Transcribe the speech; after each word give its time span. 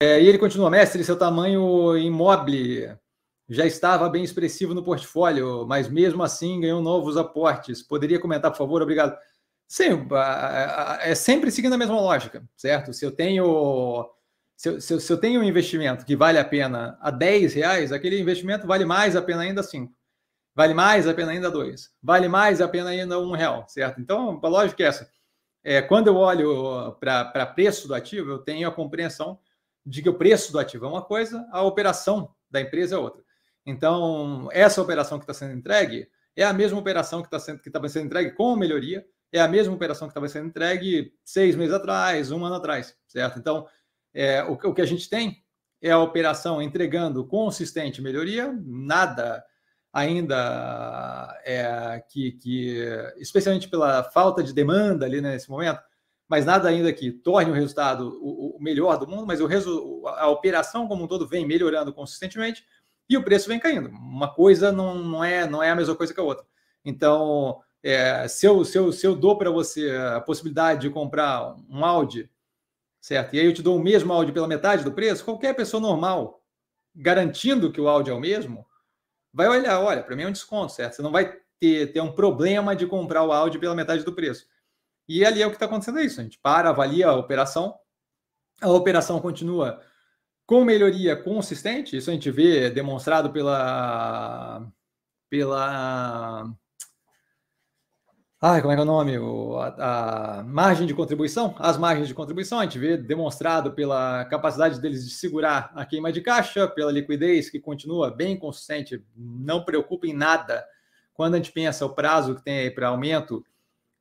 É, 0.00 0.20
e 0.20 0.28
ele 0.28 0.38
continua, 0.38 0.70
mestre, 0.70 1.02
seu 1.04 1.18
tamanho 1.18 1.96
imóvel 1.96 2.98
já 3.48 3.64
estava 3.64 4.08
bem 4.08 4.24
expressivo 4.24 4.74
no 4.74 4.82
portfólio, 4.82 5.64
mas 5.66 5.88
mesmo 5.88 6.22
assim 6.22 6.60
ganhou 6.60 6.82
novos 6.82 7.16
aportes. 7.16 7.82
Poderia 7.82 8.18
comentar, 8.18 8.50
por 8.50 8.58
favor? 8.58 8.82
Obrigado. 8.82 9.16
Sim, 9.68 10.06
é 11.00 11.14
sempre 11.14 11.50
seguindo 11.50 11.74
a 11.74 11.78
mesma 11.78 12.00
lógica, 12.00 12.44
certo? 12.56 12.92
Se 12.92 13.04
eu 13.04 13.12
tenho 13.12 14.08
se 14.56 14.68
eu, 14.70 14.80
se, 14.80 14.94
eu, 14.94 15.00
se 15.00 15.12
eu, 15.12 15.18
tenho 15.18 15.40
um 15.40 15.44
investimento 15.44 16.04
que 16.04 16.16
vale 16.16 16.38
a 16.38 16.44
pena 16.44 16.96
a 17.00 17.10
10 17.10 17.54
reais, 17.54 17.92
aquele 17.92 18.18
investimento 18.18 18.66
vale 18.66 18.86
mais 18.86 19.14
a 19.14 19.22
pena 19.22 19.42
ainda 19.42 19.62
5. 19.62 19.92
Vale 20.54 20.72
mais 20.72 21.06
a 21.06 21.12
pena 21.12 21.32
ainda 21.32 21.50
2. 21.50 21.90
Vale 22.02 22.26
mais 22.28 22.60
a 22.62 22.68
pena 22.68 22.90
ainda 22.90 23.18
um 23.20 23.32
real, 23.32 23.66
certo? 23.68 24.00
Então, 24.00 24.40
a 24.42 24.48
lógica 24.48 24.82
é 24.82 24.86
essa. 24.86 25.10
É, 25.62 25.82
quando 25.82 26.06
eu 26.06 26.16
olho 26.16 26.92
para 26.98 27.46
preço 27.46 27.86
do 27.86 27.94
ativo, 27.94 28.30
eu 28.30 28.38
tenho 28.38 28.66
a 28.66 28.72
compreensão 28.72 29.38
que 29.90 30.08
o 30.08 30.14
preço 30.14 30.52
do 30.52 30.58
ativo 30.58 30.86
é 30.86 30.88
uma 30.88 31.02
coisa, 31.02 31.46
a 31.50 31.62
operação 31.62 32.34
da 32.50 32.60
empresa 32.60 32.96
é 32.96 32.98
outra. 32.98 33.22
Então, 33.64 34.48
essa 34.52 34.80
operação 34.80 35.18
que 35.18 35.24
está 35.24 35.34
sendo 35.34 35.56
entregue 35.56 36.08
é 36.36 36.44
a 36.44 36.52
mesma 36.52 36.78
operação 36.78 37.20
que 37.20 37.26
está 37.26 37.38
sendo, 37.38 37.60
que 37.60 37.68
estava 37.68 37.88
sendo 37.88 38.06
entregue 38.06 38.32
com 38.32 38.56
melhoria, 38.56 39.04
é 39.32 39.40
a 39.40 39.48
mesma 39.48 39.74
operação 39.74 40.06
que 40.06 40.12
estava 40.12 40.28
sendo 40.28 40.48
entregue 40.48 41.12
seis 41.24 41.56
meses 41.56 41.74
atrás, 41.74 42.30
um 42.30 42.44
ano 42.44 42.56
atrás, 42.56 42.96
certo? 43.06 43.38
Então, 43.38 43.66
é, 44.14 44.44
o, 44.44 44.52
o 44.52 44.74
que 44.74 44.82
a 44.82 44.86
gente 44.86 45.08
tem 45.08 45.42
é 45.82 45.90
a 45.90 45.98
operação 45.98 46.60
entregando 46.62 47.26
consistente 47.26 48.00
melhoria, 48.00 48.52
nada 48.64 49.44
ainda 49.92 51.40
é, 51.42 52.02
que, 52.10 52.32
que, 52.32 52.86
especialmente 53.16 53.68
pela 53.68 54.04
falta 54.04 54.42
de 54.42 54.52
demanda 54.52 55.06
ali 55.06 55.22
né, 55.22 55.32
nesse 55.32 55.48
momento, 55.48 55.80
mas 56.28 56.44
nada 56.44 56.68
ainda 56.68 56.92
que 56.92 57.10
torne 57.10 57.50
o 57.50 57.54
resultado 57.54 58.18
o, 58.20 58.58
melhor 58.60 58.98
do 58.98 59.06
mundo, 59.06 59.26
mas 59.26 59.40
o, 59.40 60.06
a 60.06 60.28
operação 60.28 60.88
como 60.88 61.04
um 61.04 61.06
todo 61.06 61.26
vem 61.26 61.46
melhorando 61.46 61.92
consistentemente 61.92 62.64
e 63.08 63.16
o 63.16 63.22
preço 63.22 63.48
vem 63.48 63.60
caindo. 63.60 63.88
Uma 63.88 64.32
coisa 64.32 64.72
não, 64.72 64.96
não, 64.96 65.24
é, 65.24 65.48
não 65.48 65.62
é 65.62 65.70
a 65.70 65.76
mesma 65.76 65.94
coisa 65.94 66.12
que 66.12 66.20
a 66.20 66.24
outra. 66.24 66.44
Então, 66.84 67.60
é, 67.82 68.26
se, 68.26 68.46
eu, 68.46 68.64
se, 68.64 68.76
eu, 68.76 68.92
se 68.92 69.06
eu 69.06 69.14
dou 69.14 69.38
para 69.38 69.50
você 69.50 69.90
a 70.16 70.20
possibilidade 70.20 70.80
de 70.82 70.90
comprar 70.90 71.54
um 71.68 71.84
Audi, 71.84 72.28
certo? 73.00 73.34
E 73.34 73.40
aí 73.40 73.46
eu 73.46 73.54
te 73.54 73.62
dou 73.62 73.76
o 73.76 73.82
mesmo 73.82 74.12
Audi 74.12 74.32
pela 74.32 74.48
metade 74.48 74.82
do 74.82 74.92
preço, 74.92 75.24
qualquer 75.24 75.54
pessoa 75.54 75.80
normal, 75.80 76.42
garantindo 76.94 77.70
que 77.70 77.80
o 77.80 77.88
Audi 77.88 78.10
é 78.10 78.14
o 78.14 78.20
mesmo, 78.20 78.66
vai 79.32 79.48
olhar, 79.48 79.80
olha, 79.80 80.02
para 80.02 80.16
mim 80.16 80.24
é 80.24 80.28
um 80.28 80.32
desconto, 80.32 80.72
certo? 80.72 80.94
Você 80.94 81.02
não 81.02 81.12
vai 81.12 81.36
ter, 81.60 81.92
ter 81.92 82.00
um 82.00 82.12
problema 82.12 82.74
de 82.74 82.86
comprar 82.86 83.22
o 83.22 83.32
Audi 83.32 83.58
pela 83.58 83.74
metade 83.74 84.04
do 84.04 84.12
preço. 84.12 84.46
E 85.08 85.24
ali 85.24 85.42
é 85.42 85.46
o 85.46 85.50
que 85.50 85.56
está 85.56 85.66
acontecendo 85.66 86.00
isso. 86.00 86.20
A 86.20 86.24
gente 86.24 86.38
para, 86.38 86.70
avalia 86.70 87.08
a 87.08 87.16
operação, 87.16 87.74
a 88.60 88.70
operação 88.70 89.20
continua 89.20 89.80
com 90.46 90.64
melhoria 90.64 91.16
consistente, 91.16 91.96
isso 91.96 92.08
a 92.08 92.12
gente 92.12 92.30
vê 92.30 92.70
demonstrado 92.70 93.30
pela. 93.32 94.66
pela 95.28 96.48
Ai, 98.40 98.60
como 98.60 98.70
é 98.70 98.76
que 98.76 98.80
é 98.80 98.84
o 98.84 98.86
nome? 98.86 99.18
O, 99.18 99.56
a, 99.56 100.38
a, 100.38 100.42
margem 100.44 100.86
de 100.86 100.94
contribuição, 100.94 101.54
as 101.58 101.78
margens 101.78 102.06
de 102.06 102.14
contribuição, 102.14 102.60
a 102.60 102.64
gente 102.64 102.78
vê 102.78 102.96
demonstrado 102.96 103.72
pela 103.72 104.24
capacidade 104.26 104.80
deles 104.80 105.04
de 105.08 105.14
segurar 105.14 105.72
a 105.74 105.86
queima 105.86 106.12
de 106.12 106.20
caixa, 106.20 106.68
pela 106.68 106.92
liquidez 106.92 107.48
que 107.50 107.58
continua 107.58 108.10
bem 108.10 108.38
consistente, 108.38 109.02
não 109.16 109.64
preocupa 109.64 110.06
em 110.06 110.12
nada 110.12 110.64
quando 111.14 111.34
a 111.34 111.36
gente 111.38 111.50
pensa 111.50 111.86
o 111.86 111.94
prazo 111.94 112.34
que 112.34 112.44
tem 112.44 112.58
aí 112.58 112.70
para 112.70 112.88
aumento 112.88 113.44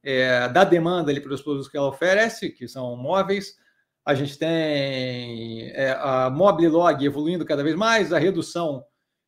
é, 0.05 0.47
da 0.49 0.63
demanda 0.63 1.09
ali 1.09 1.19
para 1.19 1.33
os 1.33 1.41
produtos 1.41 1.67
que 1.67 1.75
ela 1.75 1.87
oferece, 1.87 2.51
que 2.51 2.67
são 2.67 2.95
móveis, 2.95 3.57
a 4.05 4.13
gente 4.13 4.37
tem 4.37 5.71
é, 5.71 5.97
a 5.99 6.29
Mobilog 6.29 7.03
evoluindo 7.03 7.43
cada 7.43 7.63
vez 7.63 7.75
mais, 7.75 8.13
a 8.13 8.19
redução 8.19 8.85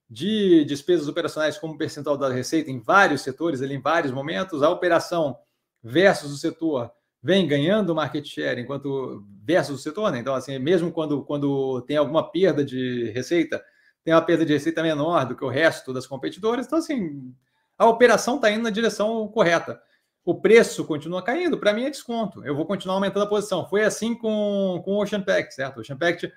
de 0.08 0.64
despesas 0.66 1.08
operacionais 1.08 1.58
como 1.58 1.78
percentual 1.78 2.16
da 2.16 2.30
receita 2.30 2.70
em 2.70 2.80
vários 2.80 3.22
setores, 3.22 3.62
ali 3.62 3.74
em 3.74 3.82
vários 3.82 4.14
momentos, 4.14 4.62
a 4.62 4.70
operação 4.70 5.36
versus 5.84 6.32
o 6.32 6.38
setor 6.38 6.92
vem 7.24 7.48
ganhando 7.48 7.96
market 7.96 8.26
share 8.26 8.62
enquanto 8.62 9.26
versus 9.44 9.80
o 9.80 9.84
setor, 9.84 10.12
né? 10.12 10.20
Então, 10.20 10.36
assim, 10.36 10.60
mesmo 10.60 10.92
quando, 10.92 11.24
quando 11.24 11.82
tem 11.82 11.98
alguma 11.98 12.32
perda 12.32 12.64
de 12.64 13.10
receita, 13.10 13.62
tem 14.04 14.14
uma 14.14 14.22
perda 14.22 14.46
de 14.46 14.54
receita 14.54 14.84
menor 14.84 15.26
do 15.26 15.36
que 15.36 15.44
o 15.44 15.50
resto 15.50 15.92
das 15.92 16.06
competidoras. 16.06 16.68
Então, 16.68 16.78
assim, 16.78 17.34
a 17.78 17.88
operação 17.88 18.36
está 18.36 18.52
indo 18.52 18.64
na 18.64 18.70
direção 18.70 19.28
correta 19.28 19.82
o 20.28 20.36
preço 20.36 20.84
continua 20.84 21.24
caindo, 21.24 21.58
para 21.58 21.72
mim 21.72 21.86
é 21.86 21.90
desconto. 21.90 22.46
Eu 22.46 22.54
vou 22.54 22.66
continuar 22.66 22.96
aumentando 22.96 23.24
a 23.24 23.30
posição. 23.30 23.66
Foi 23.66 23.86
assim 23.86 24.14
com, 24.14 24.82
com 24.84 24.96
o 24.96 25.02
Ocean 25.02 25.22
Pact, 25.22 25.56
certo? 25.56 25.78
O 25.78 25.80
Ocean 25.80 25.96
Pact 25.96 26.30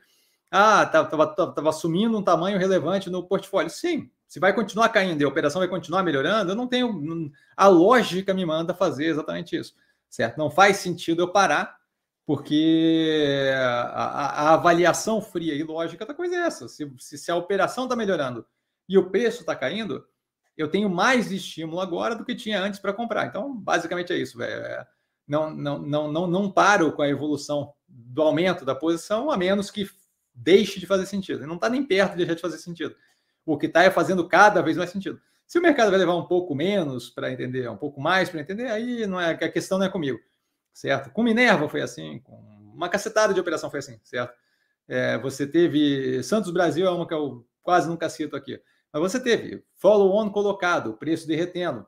ah, 0.48 0.84
estava 0.84 1.68
assumindo 1.68 2.16
um 2.16 2.22
tamanho 2.22 2.56
relevante 2.56 3.10
no 3.10 3.26
portfólio. 3.26 3.68
Sim, 3.68 4.08
se 4.28 4.38
vai 4.38 4.54
continuar 4.54 4.90
caindo 4.90 5.20
e 5.20 5.24
a 5.24 5.28
operação 5.28 5.58
vai 5.58 5.66
continuar 5.66 6.04
melhorando, 6.04 6.52
eu 6.52 6.54
não 6.54 6.68
tenho. 6.68 7.32
A 7.56 7.66
lógica 7.66 8.32
me 8.32 8.46
manda 8.46 8.72
fazer 8.72 9.06
exatamente 9.06 9.56
isso, 9.56 9.74
certo? 10.08 10.38
Não 10.38 10.52
faz 10.52 10.76
sentido 10.76 11.22
eu 11.22 11.32
parar, 11.32 11.76
porque 12.24 13.50
a, 13.56 14.50
a 14.50 14.54
avaliação 14.54 15.20
fria 15.20 15.52
e 15.52 15.64
lógica 15.64 16.06
da 16.06 16.14
coisa 16.14 16.36
é 16.36 16.38
essa. 16.42 16.68
Se, 16.68 16.88
se, 16.96 17.18
se 17.18 17.28
a 17.28 17.34
operação 17.34 17.84
está 17.84 17.96
melhorando 17.96 18.46
e 18.88 18.96
o 18.96 19.10
preço 19.10 19.40
está 19.40 19.56
caindo, 19.56 20.06
eu 20.56 20.68
tenho 20.68 20.90
mais 20.90 21.30
estímulo 21.30 21.80
agora 21.80 22.14
do 22.14 22.24
que 22.24 22.34
tinha 22.34 22.60
antes 22.60 22.78
para 22.78 22.92
comprar. 22.92 23.26
Então, 23.26 23.56
basicamente 23.56 24.12
é 24.12 24.16
isso, 24.16 24.36
velho. 24.36 24.60
É, 24.62 24.86
não, 25.26 25.50
não, 25.50 25.78
não, 25.78 26.12
não, 26.12 26.26
não 26.26 26.50
paro 26.50 26.92
com 26.92 27.02
a 27.02 27.08
evolução 27.08 27.72
do 27.88 28.22
aumento 28.22 28.64
da 28.64 28.74
posição, 28.74 29.30
a 29.30 29.36
menos 29.36 29.70
que 29.70 29.88
deixe 30.34 30.80
de 30.80 30.86
fazer 30.86 31.06
sentido. 31.06 31.46
Não 31.46 31.54
está 31.54 31.68
nem 31.68 31.84
perto 31.84 32.12
de 32.12 32.18
deixar 32.18 32.34
de 32.34 32.40
fazer 32.40 32.58
sentido. 32.58 32.94
O 33.44 33.56
que 33.56 33.66
está 33.66 33.82
é 33.82 33.90
fazendo 33.90 34.26
cada 34.28 34.62
vez 34.62 34.76
mais 34.76 34.90
sentido. 34.90 35.20
Se 35.46 35.58
o 35.58 35.62
mercado 35.62 35.90
vai 35.90 35.98
levar 35.98 36.14
um 36.14 36.26
pouco 36.26 36.54
menos 36.54 37.10
para 37.10 37.32
entender, 37.32 37.68
um 37.68 37.76
pouco 37.76 38.00
mais 38.00 38.28
para 38.28 38.40
entender, 38.40 38.66
aí 38.66 39.06
não 39.06 39.20
é 39.20 39.30
a 39.30 39.48
questão 39.50 39.78
não 39.78 39.86
é 39.86 39.88
comigo, 39.88 40.18
certo? 40.72 41.10
Com 41.10 41.24
Minerva 41.24 41.68
foi 41.68 41.82
assim, 41.82 42.20
com 42.20 42.36
uma 42.72 42.88
cacetada 42.88 43.34
de 43.34 43.40
operação 43.40 43.68
foi 43.68 43.80
assim, 43.80 43.98
certo? 44.04 44.32
É, 44.86 45.18
você 45.18 45.46
teve 45.46 46.22
Santos 46.22 46.52
Brasil 46.52 46.86
é 46.86 46.90
uma 46.90 47.06
que 47.06 47.14
eu 47.14 47.44
quase 47.62 47.88
nunca 47.88 48.08
cito 48.08 48.36
aqui. 48.36 48.60
Mas 48.92 49.00
você 49.02 49.20
teve 49.20 49.64
follow-on 49.76 50.30
colocado, 50.30 50.94
preço 50.94 51.26
derretendo. 51.26 51.86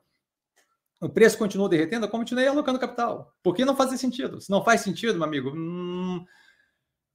O 1.01 1.09
preço 1.09 1.37
continuou 1.37 1.67
derretendo, 1.67 2.05
eu 2.05 2.09
continuei 2.09 2.47
alocando 2.47 2.79
capital. 2.79 3.35
Porque 3.43 3.65
não 3.65 3.75
fazia 3.75 3.97
sentido. 3.97 4.39
Se 4.39 4.49
não 4.49 4.63
faz 4.63 4.81
sentido, 4.81 5.15
meu 5.15 5.25
amigo, 5.25 5.51
hum, 5.53 6.23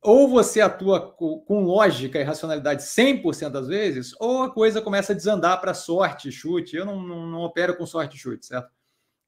ou 0.02 0.28
você 0.28 0.60
atua 0.60 1.00
com 1.12 1.64
lógica 1.64 2.18
e 2.18 2.22
racionalidade 2.22 2.82
100% 2.82 3.50
das 3.50 3.66
vezes, 3.66 4.14
ou 4.20 4.42
a 4.42 4.52
coisa 4.52 4.80
começa 4.80 5.12
a 5.12 5.16
desandar 5.16 5.60
para 5.60 5.74
sorte, 5.74 6.30
chute. 6.30 6.76
Eu 6.76 6.84
não, 6.84 7.02
não, 7.02 7.26
não 7.26 7.40
opero 7.40 7.76
com 7.76 7.86
sorte 7.86 8.16
chute, 8.16 8.46
certo? 8.46 8.70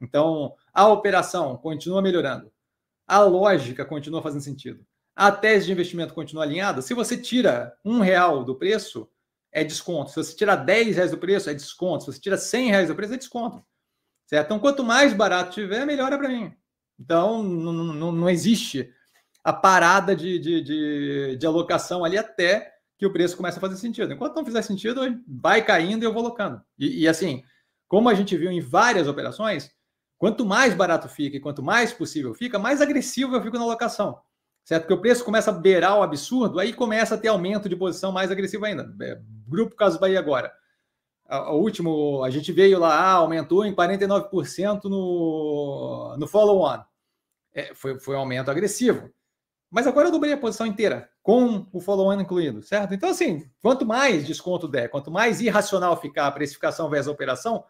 Então, 0.00 0.54
a 0.72 0.88
operação 0.88 1.56
continua 1.56 2.00
melhorando. 2.00 2.52
A 3.06 3.20
lógica 3.20 3.84
continua 3.84 4.22
fazendo 4.22 4.42
sentido. 4.42 4.86
A 5.16 5.32
tese 5.32 5.66
de 5.66 5.72
investimento 5.72 6.14
continua 6.14 6.44
alinhada. 6.44 6.80
Se 6.80 6.94
você 6.94 7.16
tira 7.16 7.76
um 7.84 8.00
real 8.00 8.44
do 8.44 8.54
preço, 8.54 9.08
é 9.52 9.64
desconto. 9.64 10.10
Se 10.10 10.16
você 10.16 10.36
tirar 10.36 10.56
10 10.56 10.96
reais 10.96 11.10
do 11.10 11.18
preço, 11.18 11.50
é 11.50 11.54
desconto. 11.54 12.04
Se 12.04 12.12
você 12.12 12.20
tira 12.20 12.36
100 12.36 12.70
reais 12.70 12.88
do 12.88 12.94
preço, 12.94 13.14
é 13.14 13.16
desconto. 13.16 13.64
Certo? 14.26 14.46
Então, 14.46 14.58
quanto 14.58 14.84
mais 14.84 15.12
barato 15.12 15.52
tiver, 15.52 15.84
melhor 15.84 16.12
é 16.12 16.18
para 16.18 16.28
mim. 16.28 16.52
Então, 16.98 17.42
não, 17.42 18.30
existe 18.30 18.92
a 19.42 19.52
parada 19.52 20.14
de, 20.14 20.38
de, 20.38 20.60
de, 20.62 21.36
de, 21.36 21.46
alocação 21.46 22.04
ali 22.04 22.18
até 22.18 22.72
que 22.98 23.06
o 23.06 23.12
preço 23.12 23.36
comece 23.36 23.58
a 23.58 23.60
fazer 23.60 23.76
sentido. 23.76 24.12
Enquanto 24.12 24.36
não 24.36 24.44
fizer 24.44 24.62
sentido, 24.62 25.00
vai 25.26 25.64
caindo 25.64 26.02
e 26.02 26.06
eu 26.06 26.12
vou 26.12 26.22
alocando. 26.22 26.62
E, 26.78 27.02
e 27.02 27.08
assim, 27.08 27.42
como 27.88 28.08
a 28.08 28.14
gente 28.14 28.36
viu 28.36 28.50
em 28.50 28.60
várias 28.60 29.08
operações, 29.08 29.70
quanto 30.18 30.44
mais 30.44 30.74
barato 30.74 31.08
fica 31.08 31.38
e 31.38 31.40
quanto 31.40 31.62
mais 31.62 31.92
possível 31.92 32.34
fica, 32.34 32.58
mais 32.58 32.82
agressivo 32.82 33.34
eu 33.34 33.42
fico 33.42 33.56
na 33.56 33.64
alocação 33.64 34.20
certo? 34.70 34.82
Porque 34.82 34.94
o 34.94 35.00
preço 35.00 35.24
começa 35.24 35.50
a 35.50 35.54
beirar 35.54 35.98
o 35.98 36.02
absurdo, 36.02 36.60
aí 36.60 36.72
começa 36.72 37.14
a 37.14 37.18
ter 37.18 37.28
aumento 37.28 37.68
de 37.68 37.74
posição 37.76 38.12
mais 38.12 38.30
agressivo 38.30 38.64
ainda. 38.64 38.94
É, 39.02 39.20
grupo 39.50 39.76
Caso 39.76 39.98
Bahia 39.98 40.18
agora. 40.18 40.52
O 41.28 41.56
último, 41.56 42.24
a 42.24 42.30
gente 42.30 42.50
veio 42.50 42.78
lá, 42.78 42.94
ah, 42.94 43.12
aumentou 43.12 43.64
em 43.64 43.74
49% 43.74 44.84
no, 44.84 46.16
no 46.18 46.26
follow-on. 46.26 46.82
É, 47.52 47.74
foi, 47.74 47.98
foi 48.00 48.16
um 48.16 48.20
aumento 48.20 48.50
agressivo. 48.50 49.12
Mas 49.70 49.86
agora 49.86 50.08
eu 50.08 50.12
dobrei 50.12 50.32
a 50.32 50.38
posição 50.38 50.66
inteira, 50.66 51.08
com 51.22 51.68
o 51.72 51.80
follow-on 51.80 52.20
incluído, 52.20 52.60
certo? 52.62 52.92
Então, 52.92 53.10
assim, 53.10 53.48
quanto 53.62 53.86
mais 53.86 54.26
desconto 54.26 54.66
der, 54.66 54.88
quanto 54.88 55.12
mais 55.12 55.40
irracional 55.40 56.00
ficar 56.00 56.26
a 56.26 56.32
precificação 56.32 56.90
versus 56.90 57.08
a 57.08 57.12
operação, 57.12 57.64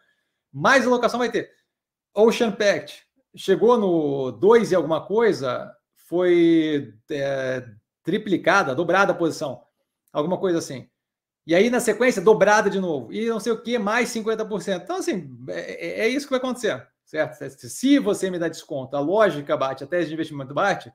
mais 0.50 0.86
alocação 0.86 1.18
vai 1.18 1.30
ter. 1.30 1.50
Ocean 2.14 2.52
Pact 2.52 3.06
chegou 3.36 3.76
no 3.76 4.32
2 4.32 4.72
e 4.72 4.74
alguma 4.74 5.04
coisa, 5.04 5.70
foi 5.94 6.94
é, 7.10 7.66
triplicada, 8.02 8.74
dobrada 8.74 9.12
a 9.12 9.16
posição, 9.16 9.62
alguma 10.10 10.38
coisa 10.38 10.58
assim. 10.58 10.88
E 11.46 11.54
aí, 11.54 11.70
na 11.70 11.80
sequência, 11.80 12.20
dobrada 12.20 12.68
de 12.68 12.78
novo. 12.78 13.12
E 13.12 13.26
não 13.26 13.40
sei 13.40 13.52
o 13.52 13.60
que, 13.60 13.78
mais 13.78 14.10
50%. 14.10 14.82
Então, 14.82 14.96
assim, 14.96 15.36
é, 15.48 16.00
é, 16.00 16.00
é 16.00 16.08
isso 16.08 16.26
que 16.26 16.30
vai 16.30 16.38
acontecer, 16.38 16.86
certo? 17.04 17.36
Se 17.50 17.98
você 17.98 18.30
me 18.30 18.38
dá 18.38 18.48
desconto, 18.48 18.96
a 18.96 19.00
lógica 19.00 19.56
bate, 19.56 19.84
a 19.84 19.86
tese 19.86 20.08
de 20.08 20.14
investimento 20.14 20.54
bate, 20.54 20.92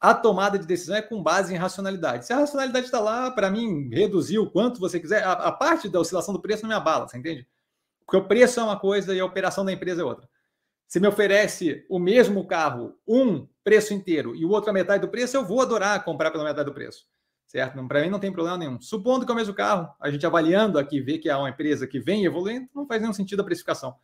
a 0.00 0.14
tomada 0.14 0.58
de 0.58 0.66
decisão 0.66 0.96
é 0.96 1.02
com 1.02 1.22
base 1.22 1.54
em 1.54 1.56
racionalidade. 1.56 2.26
Se 2.26 2.32
a 2.32 2.38
racionalidade 2.38 2.86
está 2.86 3.00
lá, 3.00 3.30
para 3.30 3.50
mim, 3.50 3.88
reduzir 3.92 4.38
o 4.38 4.50
quanto 4.50 4.80
você 4.80 4.98
quiser, 4.98 5.22
a, 5.24 5.32
a, 5.32 5.52
parte 5.52 5.88
da 5.88 6.00
oscilação 6.00 6.34
do 6.34 6.40
preço 6.40 6.62
não 6.62 6.70
me 6.70 6.74
abala, 6.74 7.06
você 7.06 7.18
entende? 7.18 7.46
Porque 8.04 8.16
o 8.16 8.26
preço 8.26 8.58
é 8.58 8.62
uma 8.62 8.78
coisa 8.78 9.14
e 9.14 9.20
a 9.20 9.24
operação 9.24 9.64
da 9.64 9.72
empresa 9.72 10.02
é 10.02 10.04
outra. 10.04 10.28
Se 10.88 10.98
me 10.98 11.06
oferece 11.06 11.86
o 11.88 11.98
mesmo 11.98 12.46
carro, 12.46 12.98
um 13.06 13.46
preço 13.62 13.94
inteiro 13.94 14.34
e 14.34 14.44
o 14.44 14.50
outro 14.50 14.70
a 14.70 14.72
metade 14.72 15.02
do 15.02 15.08
preço, 15.08 15.36
eu 15.36 15.44
vou 15.44 15.60
adorar 15.60 16.04
comprar 16.04 16.30
pela 16.30 16.44
metade 16.44 16.66
do 16.66 16.74
preço 16.74 17.06
certo? 17.52 17.86
Para 17.86 18.00
mim 18.00 18.08
não 18.08 18.18
tem 18.18 18.32
problema 18.32 18.56
nenhum. 18.56 18.80
Supondo 18.80 19.26
que 19.26 19.30
é 19.30 19.34
o 19.34 19.36
mesmo 19.36 19.52
carro, 19.52 19.94
a 20.00 20.10
gente 20.10 20.24
avaliando 20.24 20.78
aqui, 20.78 21.02
vê 21.02 21.18
que 21.18 21.28
é 21.28 21.36
uma 21.36 21.50
empresa 21.50 21.86
que 21.86 22.00
vem 22.00 22.24
evoluindo, 22.24 22.66
não 22.74 22.86
faz 22.86 23.02
nenhum 23.02 23.12
sentido 23.12 23.40
a 23.40 23.44
precificação. 23.44 23.94